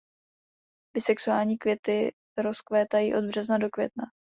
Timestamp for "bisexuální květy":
0.93-2.11